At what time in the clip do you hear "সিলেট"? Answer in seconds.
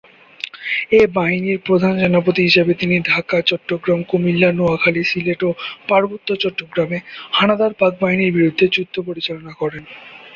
5.03-5.41